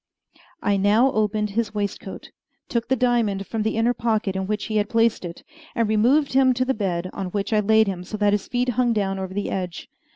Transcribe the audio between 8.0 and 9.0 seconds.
so that his feet hung